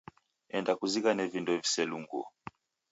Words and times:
Enda 0.57 0.73
kuzighane 0.79 1.23
vindo 1.33 1.51
viselunguo. 1.63 2.25